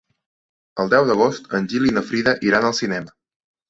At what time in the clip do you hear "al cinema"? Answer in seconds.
2.73-3.19